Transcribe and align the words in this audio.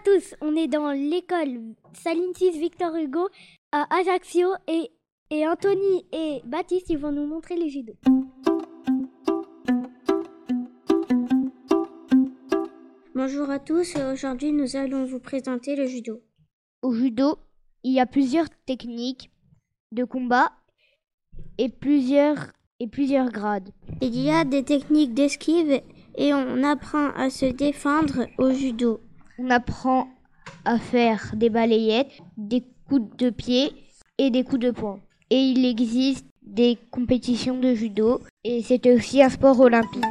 à 0.00 0.02
tous, 0.02 0.34
on 0.40 0.56
est 0.56 0.68
dans 0.68 0.92
l'école 0.92 1.74
Salintis 1.92 2.58
Victor 2.58 2.94
Hugo 2.96 3.28
à 3.72 3.86
Ajaccio 3.94 4.48
et, 4.66 4.90
et 5.30 5.46
Anthony 5.46 6.06
et 6.12 6.40
Baptiste 6.44 6.88
ils 6.88 6.96
vont 6.96 7.12
nous 7.12 7.26
montrer 7.26 7.56
les 7.56 7.68
judo. 7.68 7.92
Bonjour 13.14 13.50
à 13.50 13.58
tous, 13.58 13.96
aujourd'hui 13.96 14.52
nous 14.52 14.76
allons 14.76 15.04
vous 15.04 15.20
présenter 15.20 15.76
le 15.76 15.86
judo. 15.86 16.22
Au 16.82 16.94
judo, 16.94 17.38
il 17.82 17.92
y 17.92 18.00
a 18.00 18.06
plusieurs 18.06 18.48
techniques 18.64 19.30
de 19.92 20.04
combat 20.04 20.52
et 21.58 21.68
plusieurs, 21.68 22.52
et 22.78 22.86
plusieurs 22.86 23.30
grades. 23.30 23.70
Il 24.00 24.18
y 24.18 24.30
a 24.30 24.44
des 24.44 24.62
techniques 24.62 25.12
d'esquive 25.12 25.82
et 26.16 26.32
on 26.32 26.62
apprend 26.62 27.10
à 27.10 27.28
se 27.28 27.46
défendre 27.46 28.26
au 28.38 28.50
judo. 28.50 29.00
On 29.42 29.48
apprend 29.48 30.06
à 30.66 30.78
faire 30.78 31.32
des 31.34 31.48
balayettes, 31.48 32.20
des 32.36 32.62
coups 32.86 33.16
de 33.16 33.30
pied 33.30 33.72
et 34.18 34.30
des 34.30 34.44
coups 34.44 34.60
de 34.60 34.70
poing. 34.70 35.00
Et 35.30 35.38
il 35.38 35.64
existe 35.64 36.26
des 36.42 36.76
compétitions 36.90 37.58
de 37.58 37.72
judo 37.72 38.20
et 38.44 38.62
c'est 38.62 38.86
aussi 38.92 39.22
un 39.22 39.30
sport 39.30 39.58
olympique. 39.58 40.04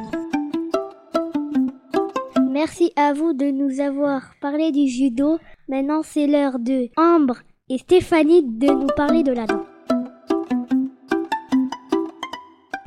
Merci 2.50 2.92
à 2.96 3.12
vous 3.12 3.32
de 3.32 3.52
nous 3.52 3.78
avoir 3.78 4.32
parlé 4.40 4.72
du 4.72 4.88
judo. 4.88 5.38
Maintenant, 5.68 6.02
c'est 6.02 6.26
l'heure 6.26 6.58
de 6.58 6.88
Ambre 6.96 7.36
et 7.68 7.78
Stéphanie 7.78 8.42
de 8.42 8.66
nous 8.66 8.88
parler 8.96 9.22
de 9.22 9.30
la 9.30 9.46
danse. 9.46 9.66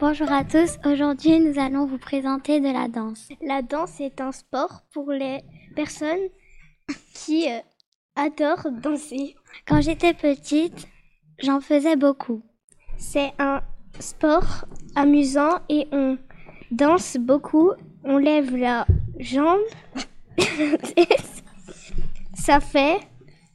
Bonjour 0.02 0.30
à 0.34 0.44
tous, 0.44 0.78
aujourd'hui 0.86 1.40
nous 1.40 1.58
allons 1.58 1.86
vous 1.86 1.98
présenter 1.98 2.60
de 2.60 2.68
la 2.68 2.90
danse. 2.90 3.30
La 3.42 3.62
danse 3.62 4.02
est 4.02 4.20
un 4.20 4.34
sport 4.34 4.82
pour 4.92 5.10
les 5.10 5.40
personnes 5.74 6.30
qui 7.14 7.50
euh, 7.50 7.60
adorent 8.16 8.72
danser. 8.72 9.36
Quand 9.68 9.82
j'étais 9.82 10.14
petite, 10.14 10.88
j'en 11.40 11.60
faisais 11.62 11.96
beaucoup. 11.96 12.44
C'est 12.98 13.34
un 13.40 13.62
sport 14.00 14.66
amusant 14.96 15.60
et 15.70 15.88
on 15.92 16.18
danse 16.72 17.18
beaucoup, 17.18 17.72
on 18.04 18.18
lève 18.18 18.56
la 18.56 18.86
jambe. 19.20 19.62
ça 22.34 22.60
fait 22.60 23.00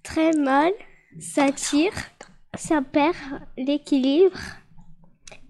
très 0.03 0.33
mal, 0.33 0.73
ça 1.19 1.51
tire, 1.53 1.93
ça 2.55 2.81
perd 2.83 3.17
l'équilibre 3.57 4.39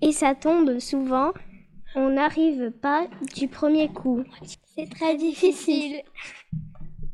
et 0.01 0.13
ça 0.13 0.35
tombe 0.35 0.79
souvent. 0.79 1.33
On 2.01 2.11
n'arrive 2.11 2.71
pas 2.71 3.09
du 3.35 3.49
premier 3.49 3.89
coup. 3.89 4.23
C'est 4.77 4.89
très 4.89 5.17
difficile. 5.17 6.01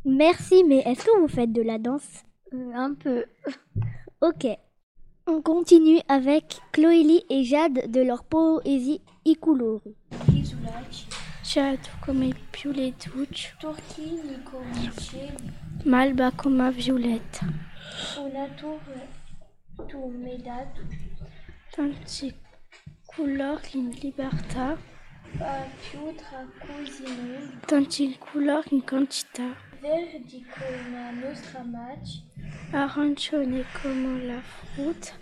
Merci, 0.04 0.62
mais 0.62 0.80
est-ce 0.80 1.06
que 1.06 1.18
vous 1.20 1.28
faites 1.28 1.52
de 1.52 1.62
la 1.62 1.78
danse? 1.78 2.06
Euh, 2.52 2.70
un 2.74 2.92
peu. 2.92 3.24
Ok. 4.20 4.46
On 5.26 5.40
continue 5.40 6.00
avec 6.06 6.60
Chloélie 6.72 7.24
et 7.30 7.44
Jade 7.44 7.90
de 7.90 8.02
leur 8.02 8.24
poésie 8.24 9.00
Ikulori. 9.24 9.96
Più 12.52 12.72
le 12.72 12.90
tuccio, 12.92 13.52
Turchini 13.60 14.36
comici, 14.44 15.16
malba 15.86 16.30
come 16.30 16.70
violetta. 16.70 17.46
una 18.18 18.46
torre 18.48 19.08
tu 19.88 20.10
mi 20.10 20.36
colori 23.16 23.68
in 23.72 23.90
libertà, 24.00 24.76
a 25.38 25.66
più 25.80 26.14
tra 26.16 26.46
così 26.58 27.02
mondo, 27.04 27.66
tanti 27.66 28.16
colori 28.18 28.68
in 28.70 28.84
quantità. 28.84 29.54
verdi 29.80 30.44
come 30.52 31.12
nostra 31.22 31.62
match, 31.62 32.22
Arancione 32.72 33.64
come 33.82 34.24
la 34.24 34.40
frutta 34.40 35.12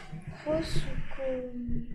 rosso 0.44 0.81
come 1.14 1.86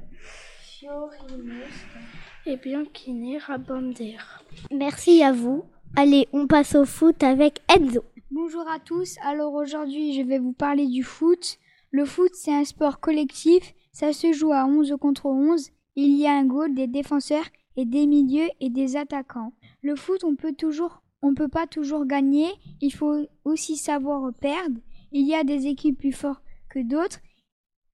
fiori 0.61 1.17
nostri. 1.43 1.99
e 2.45 2.57
bianchi 2.57 3.11
neri 3.13 3.43
a 3.47 3.57
bandiera. 3.57 4.41
Merci 4.71 5.21
à 5.23 5.31
vous. 5.31 5.63
Allez, 5.95 6.27
on 6.31 6.47
passe 6.47 6.75
au 6.75 6.85
foot 6.85 7.23
avec 7.23 7.61
Enzo. 7.67 8.03
Bonjour 8.29 8.67
à 8.69 8.79
tous, 8.79 9.15
alors 9.21 9.53
aujourd'hui 9.53 10.13
je 10.13 10.21
vais 10.21 10.37
vous 10.39 10.53
parler 10.53 10.85
du 10.87 11.03
foot. 11.03 11.57
Le 11.91 12.05
foot 12.05 12.31
c'est 12.33 12.53
un 12.53 12.65
sport 12.65 12.99
collectif, 12.99 13.73
ça 13.97 14.13
se 14.13 14.31
joue 14.31 14.53
à 14.53 14.67
11 14.67 14.95
contre 15.01 15.25
11. 15.25 15.71
Il 15.95 16.15
y 16.15 16.27
a 16.27 16.33
un 16.37 16.45
goal, 16.45 16.75
des 16.75 16.85
défenseurs 16.85 17.47
et 17.75 17.85
des 17.85 18.05
milieux 18.05 18.47
et 18.59 18.69
des 18.69 18.95
attaquants. 18.95 19.53
Le 19.81 19.95
foot 19.95 20.23
on 20.23 20.35
peut 20.35 20.53
toujours, 20.53 21.01
on 21.23 21.33
peut 21.33 21.47
pas 21.47 21.65
toujours 21.65 22.05
gagner, 22.05 22.47
il 22.79 22.93
faut 22.93 23.25
aussi 23.43 23.75
savoir 23.75 24.31
perdre. 24.35 24.79
Il 25.11 25.25
y 25.25 25.33
a 25.33 25.43
des 25.43 25.65
équipes 25.65 25.97
plus 25.97 26.11
fortes 26.11 26.43
que 26.69 26.77
d'autres 26.77 27.21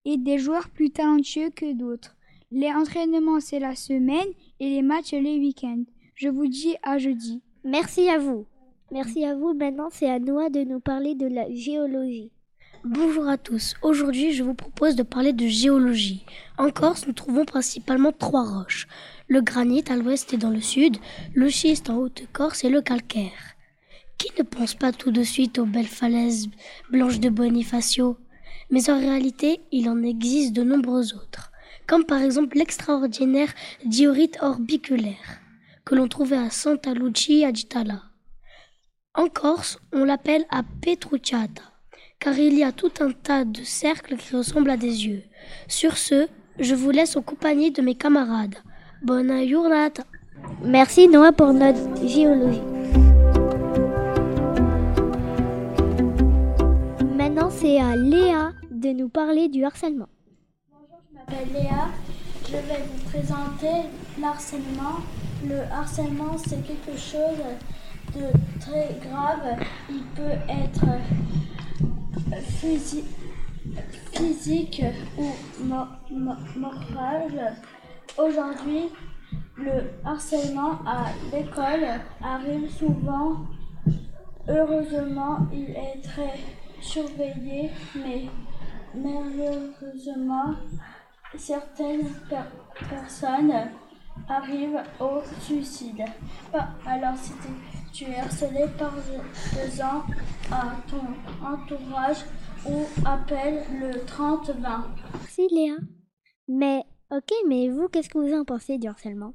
et 0.04 0.18
des 0.18 0.40
joueurs 0.40 0.70
plus 0.72 0.90
talentueux 0.90 1.52
que 1.52 1.72
d'autres. 1.72 2.18
Les 2.52 2.74
entraînements 2.74 3.40
c'est 3.40 3.60
la 3.60 3.76
semaine 3.76 4.28
et 4.60 4.68
les 4.68 4.82
matchs 4.82 5.14
les 5.14 5.40
week-ends. 5.40 5.86
Je 6.16 6.28
vous 6.28 6.48
dis 6.48 6.76
à 6.84 6.98
jeudi. 6.98 7.42
Merci 7.64 8.10
à 8.10 8.18
vous. 8.18 8.46
Merci 8.92 9.24
à 9.24 9.36
vous. 9.36 9.54
Maintenant, 9.54 9.88
c'est 9.90 10.10
à 10.10 10.20
Noah 10.20 10.50
de 10.50 10.66
nous 10.66 10.82
parler 10.82 11.16
de 11.16 11.28
la 11.28 11.50
géologie. 11.50 12.33
Bonjour 12.86 13.30
à 13.30 13.38
tous. 13.38 13.76
Aujourd'hui, 13.82 14.34
je 14.34 14.44
vous 14.44 14.56
propose 14.56 14.98
de 14.98 15.04
parler 15.04 15.32
de 15.32 15.48
géologie. 15.48 16.26
En 16.58 16.70
Corse, 16.70 17.08
nous 17.08 17.14
trouvons 17.14 17.46
principalement 17.46 18.12
trois 18.12 18.44
roches. 18.44 18.88
Le 19.30 19.40
granit 19.40 19.86
à 19.88 19.96
l'ouest 19.96 20.34
et 20.34 20.38
dans 20.38 20.50
le 20.50 20.60
sud, 20.60 20.98
le 21.34 21.48
schiste 21.48 21.90
en 21.90 21.96
Haute-Corse 21.96 22.66
et 22.66 22.70
le 22.70 22.82
calcaire. 22.82 23.56
Qui 24.18 24.28
ne 24.38 24.44
pense 24.44 24.74
pas 24.74 24.92
tout 24.92 25.12
de 25.12 25.24
suite 25.24 25.60
aux 25.60 25.66
belles 25.66 25.88
falaises 25.88 26.50
blanches 26.92 27.22
de 27.22 27.30
Bonifacio? 27.30 28.18
Mais 28.70 28.90
en 28.90 29.00
réalité, 29.00 29.62
il 29.72 29.88
en 29.88 30.04
existe 30.04 30.52
de 30.52 30.64
nombreux 30.64 31.14
autres, 31.14 31.54
comme 31.88 32.04
par 32.04 32.22
exemple 32.22 32.58
l'extraordinaire 32.58 33.54
diorite 33.86 34.40
orbiculaire, 34.42 35.40
que 35.86 35.96
l'on 35.96 36.10
trouvait 36.10 36.36
à 36.36 36.50
Santa 36.50 36.94
Lucia 36.94 37.48
Agitala. 37.48 38.02
En 39.14 39.30
Corse, 39.30 39.80
on 39.94 40.04
l'appelle 40.04 40.46
à 40.50 40.64
Petrucciata 40.82 41.73
car 42.24 42.40
il 42.40 42.58
y 42.58 42.64
a 42.64 42.72
tout 42.72 42.92
un 43.02 43.12
tas 43.12 43.44
de 43.44 43.64
cercles 43.64 44.16
qui 44.16 44.34
ressemblent 44.34 44.70
à 44.70 44.78
des 44.78 45.08
yeux. 45.08 45.24
Sur 45.68 45.98
ce, 45.98 46.28
je 46.58 46.74
vous 46.74 46.90
laisse 46.90 47.18
en 47.18 47.22
compagnie 47.22 47.72
de 47.72 47.82
mes 47.82 47.96
camarades. 47.96 48.56
Bonne 49.02 49.46
giornata. 49.46 50.04
Merci 50.64 51.10
Noah 51.10 51.34
pour 51.34 51.52
notre 51.52 52.08
géologie. 52.08 52.62
Maintenant, 57.18 57.50
c'est 57.50 57.78
à 57.82 57.98
Léa 57.98 58.54
de 58.72 58.90
nous 58.94 59.10
parler 59.10 59.50
du 59.50 59.66
harcèlement. 59.66 60.08
Je 61.12 61.18
m'appelle 61.18 61.52
Léa, 61.52 61.90
je 62.48 62.54
vais 62.54 62.84
vous 62.88 63.10
présenter 63.10 63.90
l'harcèlement. 64.22 65.02
Le 65.46 65.60
harcèlement, 65.70 66.38
c'est 66.38 66.66
quelque 66.66 66.98
chose 66.98 67.44
de 68.16 68.60
très 68.62 68.98
grave. 69.10 69.60
Il 69.90 70.04
peut 70.16 70.40
être 70.48 70.86
physi- 72.44 73.06
physique 74.12 74.84
ou 75.18 75.32
mo- 75.64 75.88
mo- 76.12 76.36
moral. 76.56 77.56
Aujourd'hui, 78.18 78.90
le 79.58 79.92
harcèlement 80.06 80.80
à 80.86 81.06
l'école 81.32 81.86
arrive 82.24 82.70
souvent. 82.70 83.38
Heureusement, 84.48 85.38
il 85.54 85.70
est 85.72 86.02
très 86.04 86.34
surveillé, 86.82 87.72
mais 87.96 88.26
malheureusement, 88.94 90.54
certaines 91.38 92.08
per- 92.30 92.52
personnes 92.90 93.54
arrivent 94.28 94.82
au 95.00 95.22
suicide. 95.40 96.04
Alors, 96.86 97.16
si 97.18 97.32
tu- 97.94 98.06
es 98.06 98.16
harcelé 98.16 98.66
par 98.78 98.92
deux 98.94 99.82
ans 99.82 100.04
à 100.52 100.76
ton 100.90 101.46
entourage 101.46 102.26
ou 102.66 102.86
appelle 103.06 103.64
le 103.80 104.04
30-20. 104.06 104.86
Merci 105.14 105.48
Léa. 105.52 105.76
Mais, 106.48 106.84
ok, 107.12 107.32
mais 107.48 107.70
vous, 107.70 107.88
qu'est-ce 107.88 108.10
que 108.10 108.18
vous 108.18 108.34
en 108.34 108.44
pensez 108.46 108.78
du 108.78 108.88
harcèlement? 108.88 109.34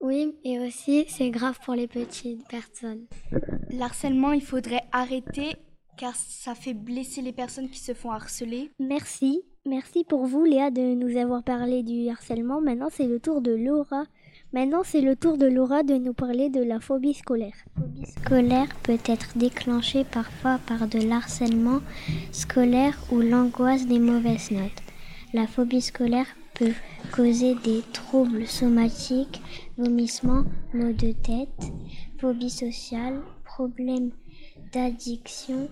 Oui, 0.00 0.36
et 0.44 0.60
aussi 0.60 1.06
c'est 1.08 1.30
grave 1.30 1.58
pour 1.64 1.74
les 1.74 1.88
petites 1.88 2.46
personnes. 2.48 3.06
L'harcèlement, 3.70 4.32
il 4.32 4.42
faudrait 4.42 4.84
arrêter 4.92 5.56
car 5.96 6.14
ça 6.14 6.54
fait 6.54 6.74
blesser 6.74 7.22
les 7.22 7.32
personnes 7.32 7.68
qui 7.68 7.80
se 7.80 7.92
font 7.94 8.12
harceler. 8.12 8.70
Merci. 8.78 9.42
Merci 9.66 10.04
pour 10.04 10.24
vous, 10.26 10.44
Léa, 10.44 10.70
de 10.70 10.94
nous 10.94 11.16
avoir 11.18 11.42
parlé 11.42 11.82
du 11.82 12.08
harcèlement. 12.08 12.60
Maintenant, 12.60 12.88
c'est 12.90 13.08
le 13.08 13.18
tour 13.18 13.40
de 13.42 13.50
Laura. 13.52 14.04
Maintenant, 14.54 14.82
c'est 14.82 15.02
le 15.02 15.14
tour 15.14 15.36
de 15.36 15.46
Laura 15.46 15.82
de 15.82 15.94
nous 15.94 16.14
parler 16.14 16.48
de 16.48 16.62
la 16.62 16.80
phobie 16.80 17.12
scolaire. 17.12 17.52
Scolaire 18.04 18.68
peut 18.82 18.98
être 19.04 19.36
déclenchée 19.36 20.04
parfois 20.04 20.58
par 20.66 20.88
de 20.88 20.98
l'harcèlement 20.98 21.80
scolaire 22.32 22.98
ou 23.12 23.20
l'angoisse 23.20 23.86
des 23.86 23.98
mauvaises 23.98 24.50
notes. 24.50 24.82
La 25.34 25.46
phobie 25.46 25.82
scolaire 25.82 26.26
peut 26.54 26.72
causer 27.12 27.56
des 27.56 27.82
troubles 27.92 28.46
somatiques, 28.46 29.42
vomissements, 29.76 30.44
maux 30.72 30.94
de 30.94 31.12
tête, 31.12 31.70
phobie 32.18 32.48
sociale, 32.48 33.20
problèmes 33.44 34.12
d'addiction, 34.72 35.68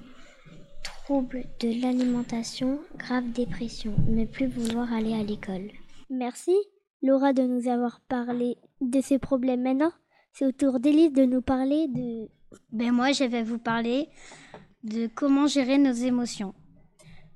troubles 0.84 1.46
de 1.60 1.80
l'alimentation, 1.80 2.78
grave 2.98 3.32
dépression, 3.32 3.94
ne 4.06 4.26
plus 4.26 4.48
vouloir 4.48 4.92
aller 4.92 5.14
à 5.14 5.22
l'école. 5.22 5.70
Merci 6.10 6.54
Laura 7.02 7.32
de 7.32 7.42
nous 7.42 7.68
avoir 7.68 8.00
parlé 8.00 8.56
de 8.80 9.00
ces 9.00 9.18
problèmes. 9.18 9.62
Maintenant, 9.62 9.92
c'est 10.32 10.46
au 10.46 10.52
tour 10.52 10.80
d'Élise 10.80 11.12
de 11.12 11.24
nous 11.24 11.42
parler 11.42 11.88
de... 11.88 12.28
Ben 12.72 12.92
moi, 12.92 13.12
je 13.12 13.24
vais 13.24 13.42
vous 13.42 13.58
parler 13.58 14.08
de 14.82 15.08
comment 15.14 15.46
gérer 15.46 15.78
nos 15.78 15.92
émotions. 15.92 16.54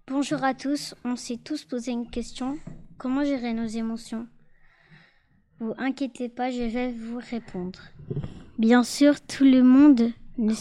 Bonjour 0.07 0.43
à 0.43 0.55
tous, 0.55 0.95
on 1.05 1.17
s'est 1.17 1.39
tous 1.43 1.65
posé 1.65 1.93
une 1.93 2.11
question. 2.11 2.59
Comment 2.99 3.25
gérer 3.25 3.55
nos 3.55 3.67
émotions? 3.67 4.27
Vous 5.61 5.75
inquiétez 5.79 6.29
pas, 6.29 6.51
je 6.51 6.63
vais 6.63 6.91
vous 6.91 7.19
répondre. 7.19 7.81
Bien 8.59 8.83
sûr, 8.83 9.21
tout 9.21 9.45
le 9.45 9.63
monde 9.63 10.11
ne, 10.37 10.53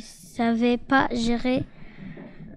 savait 0.00 0.78
pas 0.78 1.08
gérer 1.12 1.64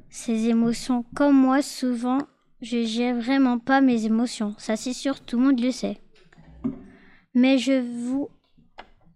ses 0.10 0.48
émotions. 0.48 1.04
Comme 1.16 1.36
moi, 1.36 1.62
souvent, 1.62 2.20
je 2.63 2.86
gère 2.86 3.15
vraiment 3.19 3.60
pas 3.60 3.81
mes 3.81 4.06
émotions. 4.06 4.56
Ça, 4.57 4.75
c'est 4.75 4.94
sûr, 4.94 5.19
tout 5.19 5.38
le 5.38 5.44
monde 5.45 5.60
le 5.60 5.71
sait. 5.71 6.00
Mais 7.36 7.57
je 7.57 7.80
vous, 7.81 8.30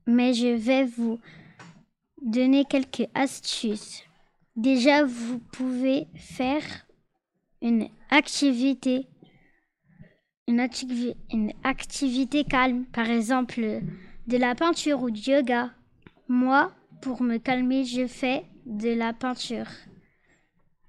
mais 0.06 0.34
je 0.34 0.48
vais 0.48 0.84
vous 0.84 1.20
donner 2.22 2.66
quelques 2.66 3.08
astuces. 3.14 4.04
Déjà, 4.56 5.04
vous 5.06 5.40
pouvez 5.40 6.08
faire 6.16 6.64
une 7.62 7.88
activité, 8.10 9.08
une, 10.48 10.60
activi- 10.60 11.16
une 11.32 11.54
activité 11.64 12.44
calme, 12.44 12.86
par 12.86 13.10
exemple 13.10 13.82
de 14.28 14.38
la 14.38 14.56
peinture 14.56 15.02
ou 15.04 15.10
du 15.10 15.32
yoga. 15.32 15.72
Moi, 16.28 16.72
pour 17.02 17.22
me 17.22 17.38
calmer, 17.38 17.86
je 17.86 18.08
fais 18.08 18.44
de 18.66 18.90
la 18.90 19.14
peinture. 19.14 19.70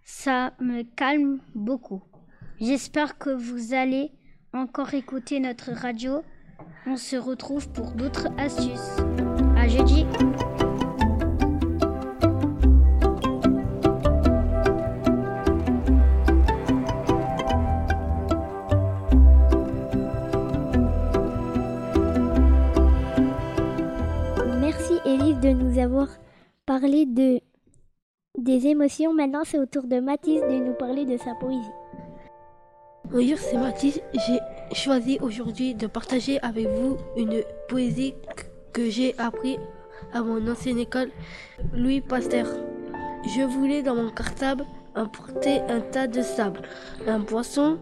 Ça 0.02 0.54
me 0.58 0.82
calme 0.82 1.40
beaucoup. 1.54 2.02
J'espère 2.60 3.18
que 3.18 3.30
vous 3.30 3.72
allez 3.72 4.10
encore 4.52 4.92
écouter 4.92 5.38
notre 5.38 5.70
radio. 5.70 6.22
On 6.88 6.96
se 6.96 7.14
retrouve 7.14 7.68
pour 7.68 7.92
d'autres 7.92 8.26
astuces. 8.36 8.96
À 9.56 9.68
jeudi. 9.68 10.04
Merci 24.60 24.94
Élise 25.06 25.38
de 25.38 25.50
nous 25.50 25.78
avoir 25.78 26.08
parlé 26.66 27.06
de 27.06 27.40
des 28.36 28.66
émotions. 28.66 29.14
Maintenant, 29.14 29.42
c'est 29.44 29.60
au 29.60 29.66
tour 29.66 29.84
de 29.84 30.00
Mathis 30.00 30.40
de 30.40 30.64
nous 30.64 30.74
parler 30.74 31.04
de 31.04 31.16
sa 31.18 31.36
poésie. 31.36 31.70
Bonjour, 33.10 33.38
c'est 33.38 33.56
Mathis. 33.56 34.00
J'ai 34.14 34.38
choisi 34.74 35.18
aujourd'hui 35.20 35.74
de 35.74 35.86
partager 35.86 36.38
avec 36.40 36.66
vous 36.68 36.96
une 37.16 37.42
poésie 37.68 38.14
que 38.72 38.88
j'ai 38.90 39.14
appris 39.18 39.58
à 40.12 40.22
mon 40.22 40.46
ancienne 40.50 40.78
école, 40.78 41.10
Louis 41.74 42.00
Pasteur. 42.00 42.46
Je 43.36 43.42
voulais 43.42 43.82
dans 43.82 43.94
mon 43.94 44.10
cartable 44.10 44.64
emporter 44.94 45.60
un 45.68 45.80
tas 45.80 46.06
de 46.06 46.22
sable, 46.22 46.62
un 47.06 47.20
poisson, 47.20 47.78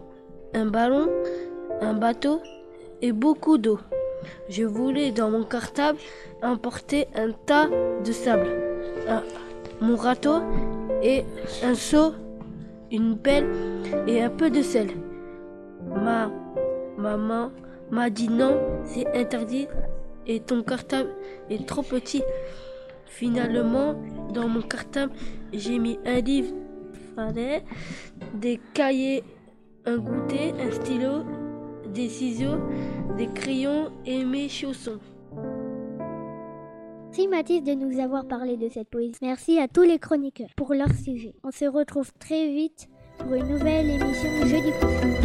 un 0.53 0.65
ballon, 0.65 1.07
un 1.81 1.93
bateau 1.93 2.41
et 3.01 3.11
beaucoup 3.11 3.57
d'eau. 3.57 3.79
Je 4.49 4.63
voulais 4.63 5.11
dans 5.11 5.29
mon 5.29 5.43
cartable 5.43 5.99
emporter 6.41 7.07
un 7.15 7.31
tas 7.45 7.67
de 8.03 8.11
sable, 8.11 8.47
un- 9.07 9.23
mon 9.81 9.95
râteau 9.95 10.39
et 11.03 11.23
un 11.63 11.75
seau, 11.75 12.13
une 12.91 13.17
pelle 13.17 13.47
et 14.07 14.21
un 14.23 14.29
peu 14.29 14.49
de 14.49 14.61
sel. 14.61 14.87
Ma 15.85 16.31
maman 16.97 17.51
m'a 17.91 18.09
dit 18.09 18.29
non, 18.29 18.57
c'est 18.85 19.07
interdit 19.15 19.67
et 20.25 20.39
ton 20.39 20.63
cartable 20.63 21.09
est 21.49 21.65
trop 21.67 21.83
petit. 21.83 22.23
Finalement, 23.05 23.95
dans 24.33 24.47
mon 24.47 24.61
cartable, 24.61 25.13
j'ai 25.53 25.79
mis 25.79 25.97
un 26.05 26.19
livre, 26.19 26.53
des 28.33 28.59
cahiers, 28.73 29.23
un 29.85 29.97
goûter, 29.97 30.53
un 30.59 30.71
stylo, 30.71 31.23
des 31.93 32.09
ciseaux, 32.09 32.57
des 33.17 33.27
crayons 33.27 33.91
et 34.05 34.23
mes 34.23 34.49
chaussons. 34.49 34.99
Merci 37.17 37.29
Mathis 37.29 37.63
de 37.63 37.73
nous 37.73 37.99
avoir 37.99 38.27
parlé 38.27 38.57
de 38.57 38.69
cette 38.69 38.89
poésie. 38.89 39.17
Merci 39.23 39.57
à 39.57 39.67
tous 39.67 39.81
les 39.81 39.97
chroniqueurs 39.97 40.49
pour 40.55 40.75
leur 40.75 40.91
sujet. 40.91 41.33
On 41.43 41.49
se 41.49 41.65
retrouve 41.65 42.11
très 42.19 42.47
vite 42.47 42.87
pour 43.17 43.33
une 43.33 43.47
nouvelle 43.47 43.89
émission 43.89 44.45
jeudi 44.45 44.71
prochain. 44.79 45.16